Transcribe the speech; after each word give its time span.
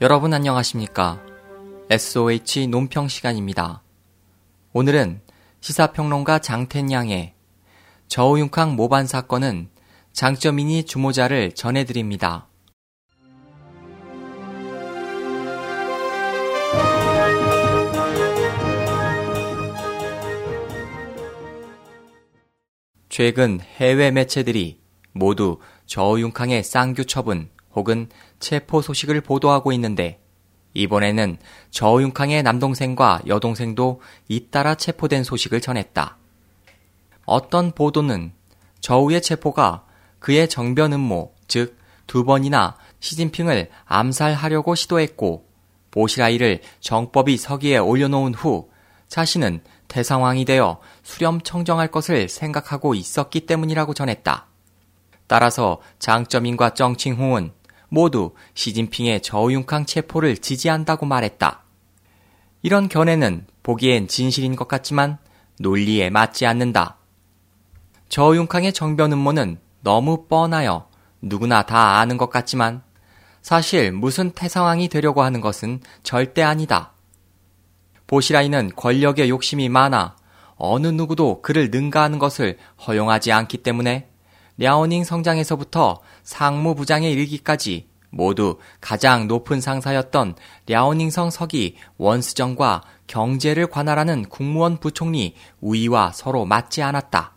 여러분 0.00 0.32
안녕하십니까? 0.32 1.20
SOH 1.90 2.68
논평 2.68 3.08
시간입니다. 3.08 3.82
오늘은 4.72 5.22
시사평론가 5.60 6.38
장텐양의 6.38 7.34
저우융캉 8.06 8.76
모반 8.76 9.08
사건은 9.08 9.70
장점이니 10.12 10.84
주모자를 10.84 11.50
전해드립니다. 11.50 12.46
최근 23.08 23.58
해외 23.60 24.12
매체들이 24.12 24.80
모두 25.10 25.58
저우융캉의 25.86 26.62
쌍규 26.62 27.06
처분 27.06 27.50
혹은 27.74 28.08
체포 28.40 28.82
소식을 28.82 29.20
보도하고 29.20 29.72
있는데 29.72 30.20
이번에는 30.74 31.38
저우융캉의 31.70 32.42
남동생과 32.42 33.22
여동생도 33.26 34.00
잇따라 34.28 34.74
체포된 34.74 35.24
소식을 35.24 35.60
전했다. 35.60 36.16
어떤 37.24 37.72
보도는 37.72 38.32
저우의 38.80 39.22
체포가 39.22 39.84
그의 40.18 40.48
정변 40.48 40.92
음모, 40.92 41.34
즉 41.46 41.78
두 42.08 42.24
번이나 42.24 42.74
시진핑을 42.98 43.70
암살하려고 43.84 44.74
시도했고 44.74 45.46
보시라이를 45.92 46.62
정법이 46.80 47.36
서기에 47.36 47.78
올려놓은 47.78 48.34
후 48.34 48.70
자신은 49.06 49.60
대상황이 49.86 50.44
되어 50.44 50.80
수렴 51.02 51.40
청정할 51.40 51.90
것을 51.90 52.28
생각하고 52.28 52.94
있었기 52.94 53.46
때문이라고 53.46 53.94
전했다. 53.94 54.46
따라서 55.26 55.80
장점인과 55.98 56.74
정칭홍은 56.74 57.52
모두 57.88 58.32
시진핑의 58.54 59.22
저우융캉 59.22 59.86
체포를 59.86 60.36
지지한다고 60.38 61.06
말했다. 61.06 61.62
이런 62.62 62.88
견해는 62.88 63.46
보기엔 63.62 64.08
진실인 64.08 64.56
것 64.56 64.68
같지만 64.68 65.18
논리에 65.60 66.10
맞지 66.10 66.46
않는다. 66.46 66.96
저우융캉의 68.08 68.72
정변 68.72 69.12
음모는 69.12 69.58
너무 69.80 70.26
뻔하여 70.26 70.88
누구나 71.20 71.62
다 71.62 71.98
아는 71.98 72.16
것 72.16 72.30
같지만 72.30 72.82
사실 73.42 73.92
무슨 73.92 74.30
태상황이 74.30 74.88
되려고 74.88 75.22
하는 75.22 75.40
것은 75.40 75.80
절대 76.02 76.42
아니다. 76.42 76.92
보시라이는 78.06 78.72
권력의 78.74 79.28
욕심이 79.30 79.68
많아 79.68 80.16
어느 80.56 80.88
누구도 80.88 81.40
그를 81.42 81.70
능가하는 81.70 82.18
것을 82.18 82.58
허용하지 82.86 83.32
않기 83.32 83.58
때문에 83.58 84.08
랴오닝 84.58 85.04
성장에서부터 85.04 86.00
상무부장에 86.24 87.10
이르기까지 87.10 87.86
모두 88.10 88.58
가장 88.80 89.28
높은 89.28 89.60
상사였던 89.60 90.34
랴오닝성 90.66 91.30
서기 91.30 91.76
원스정과 91.96 92.82
경제를 93.06 93.68
관할하는 93.68 94.24
국무원 94.24 94.78
부총리 94.78 95.34
우이와 95.60 96.12
서로 96.12 96.44
맞지 96.44 96.82
않았다. 96.82 97.32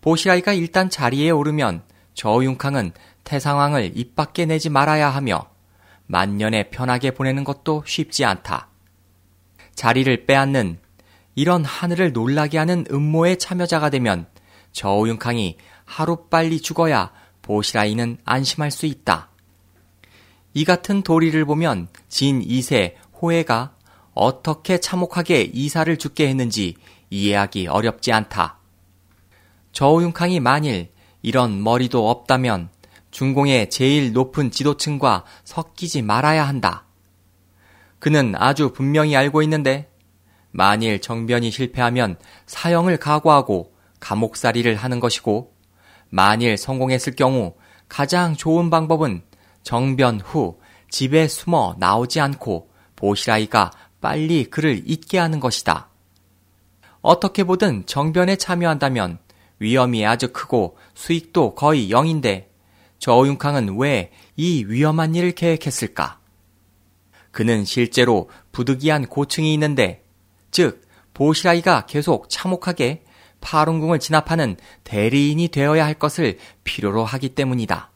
보시라이가 0.00 0.52
일단 0.52 0.90
자리에 0.90 1.30
오르면 1.30 1.82
저윤캉은 2.14 2.92
태상황을 3.24 3.92
입 3.94 4.16
밖에 4.16 4.46
내지 4.46 4.70
말아야 4.70 5.10
하며 5.10 5.46
만년에 6.06 6.70
편하게 6.70 7.10
보내는 7.10 7.44
것도 7.44 7.84
쉽지 7.86 8.24
않다. 8.24 8.68
자리를 9.74 10.26
빼앗는 10.26 10.78
이런 11.34 11.64
하늘을 11.64 12.12
놀라게 12.12 12.58
하는 12.58 12.84
음모의 12.90 13.38
참여자가 13.38 13.90
되면 13.90 14.26
저우융캉이 14.72 15.56
하루빨리 15.88 16.60
죽어야 16.60 17.10
보시라이는 17.40 18.18
안심할 18.24 18.70
수 18.70 18.84
있다. 18.84 19.30
이 20.52 20.64
같은 20.64 21.02
도리를 21.02 21.42
보면 21.46 21.88
진 22.08 22.40
2세 22.40 22.94
호해가 23.20 23.74
어떻게 24.12 24.78
참혹하게 24.78 25.50
이사를 25.52 25.96
죽게 25.96 26.28
했는지 26.28 26.76
이해하기 27.10 27.68
어렵지 27.68 28.12
않다. 28.12 28.58
저우융캉이 29.72 30.40
만일 30.40 30.90
이런 31.22 31.62
머리도 31.62 32.08
없다면 32.10 32.68
중공의 33.10 33.70
제일 33.70 34.12
높은 34.12 34.50
지도층과 34.50 35.24
섞이지 35.44 36.02
말아야 36.02 36.46
한다. 36.46 36.84
그는 37.98 38.34
아주 38.36 38.72
분명히 38.72 39.16
알고 39.16 39.42
있는데 39.42 39.90
만일 40.50 41.00
정변이 41.00 41.50
실패하면 41.50 42.18
사형을 42.46 42.98
각오하고 42.98 43.72
감옥살이를 44.00 44.76
하는 44.76 45.00
것이고 45.00 45.57
만일 46.10 46.56
성공했을 46.56 47.14
경우 47.16 47.54
가장 47.88 48.34
좋은 48.34 48.70
방법은 48.70 49.22
정변 49.62 50.20
후 50.20 50.58
집에 50.90 51.28
숨어 51.28 51.76
나오지 51.78 52.20
않고 52.20 52.70
보시라이가 52.96 53.70
빨리 54.00 54.44
그를 54.44 54.82
잊게 54.86 55.18
하는 55.18 55.40
것이다. 55.40 55.88
어떻게 57.00 57.44
보든 57.44 57.86
정변에 57.86 58.36
참여한다면 58.36 59.18
위험이 59.58 60.06
아주 60.06 60.32
크고 60.32 60.76
수익도 60.94 61.54
거의 61.54 61.90
0인데 61.90 62.46
저우융캉은 62.98 63.78
왜 63.78 64.12
이 64.40 64.64
위험한 64.68 65.16
일을 65.16 65.32
계획했을까? 65.32 66.20
그는 67.32 67.64
실제로 67.64 68.30
부득이한 68.52 69.06
고층이 69.08 69.52
있는데, 69.54 70.04
즉, 70.52 70.86
보시라이가 71.12 71.86
계속 71.86 72.30
참혹하게 72.30 73.02
파룬궁을 73.40 73.98
진압하는 73.98 74.56
대리인이 74.84 75.48
되어야 75.48 75.84
할 75.84 75.94
것을 75.94 76.38
필요로 76.64 77.04
하기 77.04 77.30
때문이다. 77.30 77.90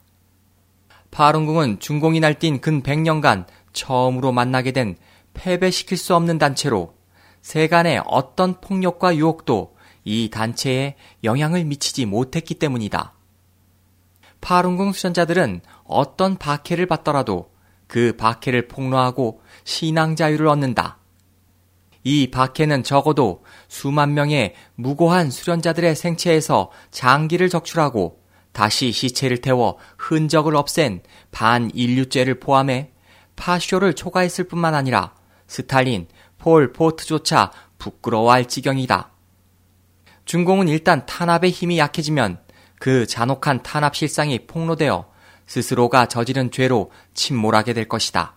파룬궁은 1.11 1.79
중공이 1.79 2.19
날뛴 2.19 2.61
근 2.61 2.81
100년간 2.81 3.45
처음으로 3.71 4.31
만나게 4.31 4.71
된 4.71 4.95
패배시킬 5.33 5.97
수 5.97 6.15
없는 6.15 6.37
단체로 6.37 6.95
세간의 7.41 8.03
어떤 8.05 8.59
폭력과 8.61 9.15
유혹도 9.17 9.75
이 10.05 10.29
단체에 10.31 10.95
영향을 11.23 11.65
미치지 11.65 12.05
못했기 12.05 12.55
때문이다. 12.55 13.13
파룬궁 14.41 14.91
수련자들은 14.91 15.61
어떤 15.85 16.37
박해를 16.37 16.85
받더라도 16.85 17.51
그 17.87 18.15
박해를 18.17 18.67
폭로하고 18.67 19.41
신앙 19.63 20.15
자유를 20.15 20.47
얻는다. 20.47 20.97
이 22.03 22.29
박해는 22.31 22.83
적어도 22.83 23.43
수만 23.67 24.13
명의 24.13 24.55
무고한 24.75 25.31
수련자들의 25.31 25.95
생체에서 25.95 26.71
장기를 26.91 27.49
적출하고 27.49 28.21
다시 28.51 28.91
시체를 28.91 29.41
태워 29.41 29.77
흔적을 29.97 30.55
없앤 30.55 31.01
반인류죄를 31.31 32.39
포함해 32.39 32.91
파쇼를 33.35 33.93
초과했을 33.93 34.47
뿐만 34.47 34.75
아니라 34.75 35.15
스탈린, 35.47 36.07
폴 36.37 36.73
포트조차 36.73 37.51
부끄러워할 37.77 38.47
지경이다. 38.47 39.11
중공은 40.25 40.67
일단 40.67 41.05
탄압의 41.05 41.51
힘이 41.51 41.79
약해지면 41.79 42.39
그 42.79 43.07
잔혹한 43.07 43.63
탄압 43.63 43.95
실상이 43.95 44.45
폭로되어 44.45 45.09
스스로가 45.47 46.07
저지른 46.07 46.51
죄로 46.51 46.91
침몰하게 47.13 47.73
될 47.73 47.87
것이다. 47.87 48.35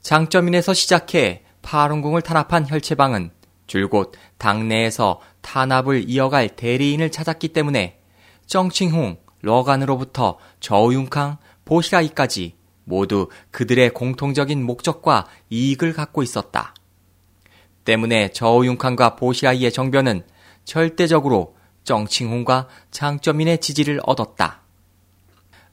장점인에서 0.00 0.74
시작해 0.74 1.44
파룬궁을 1.62 2.22
탄압한 2.22 2.68
혈체방은 2.68 3.30
줄곧 3.66 4.12
당내에서 4.38 5.20
탄압을 5.40 6.08
이어갈 6.08 6.48
대리인을 6.48 7.10
찾았기 7.10 7.48
때문에 7.48 8.00
정칭홍, 8.46 9.18
러간으로부터 9.40 10.38
저우융캉, 10.60 11.38
보시라이까지 11.64 12.56
모두 12.84 13.28
그들의 13.50 13.90
공통적인 13.90 14.62
목적과 14.62 15.26
이익을 15.50 15.92
갖고 15.92 16.22
있었다. 16.22 16.74
때문에 17.84 18.28
저우융캉과 18.28 19.16
보시라이의 19.16 19.72
정변은 19.72 20.24
절대적으로 20.64 21.56
정칭홍과 21.84 22.68
장점인의 22.90 23.58
지지를 23.58 24.00
얻었다. 24.04 24.60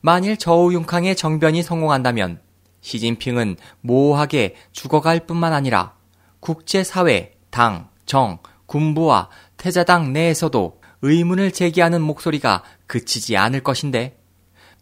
만일 0.01 0.37
저우융캉의 0.37 1.15
정변이 1.15 1.61
성공한다면 1.61 2.41
시진핑은 2.81 3.57
모호하게 3.81 4.55
죽어갈 4.71 5.25
뿐만 5.25 5.53
아니라 5.53 5.95
국제사회, 6.39 7.33
당, 7.49 7.89
정, 8.05 8.39
군부와 8.65 9.29
태자당 9.57 10.13
내에서도 10.13 10.79
의문을 11.01 11.51
제기하는 11.51 12.01
목소리가 12.01 12.63
그치지 12.87 13.37
않을 13.37 13.61
것인데 13.61 14.17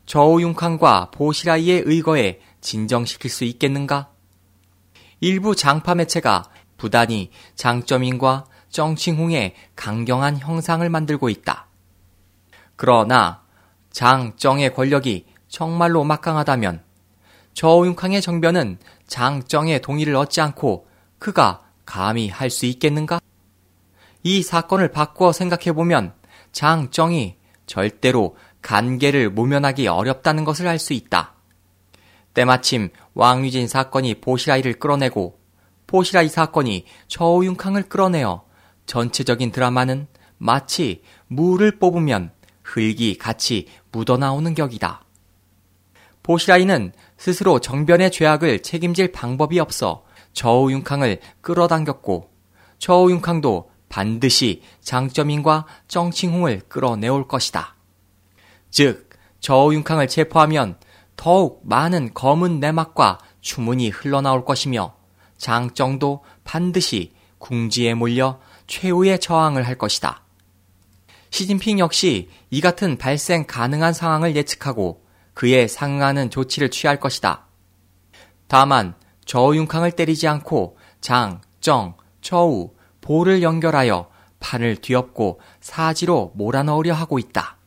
저우융캉과 0.06 1.12
보시라이의 1.12 1.84
의거에 1.86 2.40
진정시킬 2.62 3.30
수 3.30 3.44
있겠는가? 3.44 4.10
일부 5.20 5.56
장파 5.56 5.96
매체가 5.96 6.50
부단히 6.78 7.32
장점인과 7.56 8.46
정칭홍의 8.70 9.56
강경한 9.76 10.38
형상을 10.38 10.88
만들고 10.90 11.30
있다. 11.30 11.68
그러나 12.76 13.44
장정의 13.92 14.74
권력이 14.74 15.26
정말로 15.48 16.04
막강하다면 16.04 16.84
저우융캉의 17.58 18.22
정변은 18.22 18.78
장정의 19.08 19.82
동의를 19.82 20.16
얻지 20.16 20.42
않고 20.42 20.88
그가 21.18 21.64
감히 21.88 22.30
할 22.30 22.52
수 22.52 22.68
있겠는가? 22.68 23.20
이 24.22 24.44
사건을 24.44 24.92
바꾸어 24.92 25.32
생각해보면 25.32 26.14
장정이 26.52 27.36
절대로 27.66 28.38
간계를 28.62 29.32
모면하기 29.32 29.88
어렵다는 29.88 30.44
것을 30.44 30.68
알 30.68 30.78
수 30.78 30.94
있다. 30.94 31.34
때마침 32.36 32.90
왕유진 33.16 33.68
사건이 33.68 34.22
보시라이를 34.22 34.74
끌어내고 34.74 35.40
보시라이 35.88 36.30
사건이 36.30 36.86
저우융캉을 37.08 37.90
끌어내어 37.90 38.46
전체적인 38.86 39.52
드라마는 39.52 40.06
마치 40.38 41.02
물을 41.26 41.80
뽑으면 41.80 42.34
흙이 42.62 43.18
같이 43.18 43.68
묻어나오는 43.92 44.54
격이다. 44.54 45.07
보시라이는 46.28 46.92
스스로 47.18 47.60
정변의 47.60 48.12
죄악을 48.12 48.62
책임질 48.62 49.14
방법이 49.14 49.62
없어 49.62 50.04
저우융캉을 50.34 51.22
끌어당겼고 51.40 52.30
저우융캉도 52.80 53.72
반드시 53.88 54.62
장점인과 54.82 55.66
정칭홍을 55.88 56.64
끌어내올 56.68 57.30
것이다. 57.30 57.76
즉, 58.70 59.10
저우융캉을 59.40 60.10
체포하면 60.10 60.78
더욱 61.16 61.62
많은 61.64 62.14
검은 62.14 62.60
내막과 62.60 63.20
추문이 63.40 63.90
흘러나올 63.90 64.44
것이며 64.44 64.96
장정도 65.38 66.26
반드시 66.44 67.14
궁지에 67.38 67.94
몰려 67.94 68.42
최후의 68.68 69.22
저항을 69.22 69.66
할 69.66 69.78
것이다. 69.78 70.24
시진핑 71.30 71.80
역시 71.80 72.30
이 72.50 72.60
같은 72.60 72.98
발생 72.98 73.46
가능한 73.48 73.94
상황을 73.94 74.36
예측하고 74.36 75.07
그에 75.38 75.68
상응하는 75.68 76.32
조치를 76.32 76.72
취할 76.72 77.00
것이다. 77.00 77.46
다만 78.48 78.96
저윤캉을 79.26 79.92
때리지 79.92 80.28
않고 80.28 80.80
장, 81.00 81.42
정, 81.62 81.96
저우, 82.22 82.72
보를 83.02 83.44
연결하여 83.44 84.10
판을 84.40 84.78
뒤엎고 84.78 85.40
사지로 85.62 86.32
몰아넣으려 86.34 86.96
하고 86.96 87.20
있다. 87.20 87.58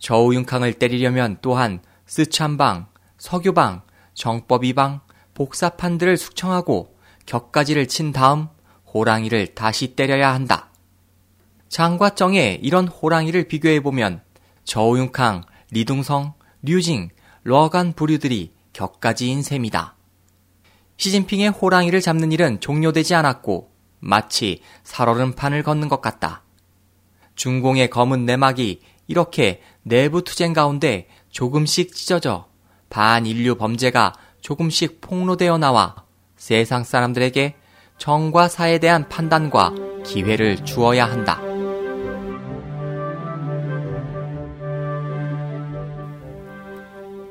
저우윤캉을 0.00 0.72
때리려면 0.72 1.38
또한 1.40 1.78
스찬방, 2.04 2.88
석유방, 3.16 3.82
정법이방, 4.14 5.02
복사판들을 5.34 6.16
숙청하고 6.16 6.96
격가지를 7.26 7.86
친 7.86 8.10
다음 8.10 8.48
호랑이를 8.92 9.54
다시 9.54 9.94
때려야 9.94 10.34
한다. 10.34 10.70
장과 11.68 12.16
정의 12.16 12.58
이런 12.60 12.88
호랑이를 12.88 13.46
비교해보면 13.46 14.20
저우융캉, 14.64 15.42
리둥성, 15.70 16.34
류징, 16.66 17.10
러간 17.44 17.92
부류들이 17.92 18.52
격가지인 18.72 19.42
셈이다. 19.42 19.94
시진핑의 20.96 21.50
호랑이를 21.50 22.00
잡는 22.00 22.32
일은 22.32 22.58
종료되지 22.58 23.14
않았고 23.14 23.70
마치 24.00 24.62
살얼음판을 24.82 25.62
걷는 25.62 25.88
것 25.88 26.00
같다. 26.00 26.42
중공의 27.36 27.88
검은 27.90 28.26
내막이 28.26 28.80
이렇게 29.06 29.62
내부 29.84 30.24
투쟁 30.24 30.52
가운데 30.52 31.08
조금씩 31.30 31.94
찢어져 31.94 32.48
반인류 32.90 33.54
범죄가 33.54 34.14
조금씩 34.40 35.00
폭로되어 35.00 35.58
나와 35.58 35.94
세상 36.36 36.82
사람들에게 36.82 37.54
정과 37.98 38.48
사에 38.48 38.78
대한 38.78 39.08
판단과 39.08 39.72
기회를 40.04 40.64
주어야 40.64 41.06
한다. 41.06 41.45